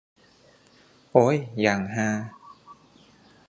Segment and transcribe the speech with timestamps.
[1.11, 2.07] โอ้ย อย่างฮา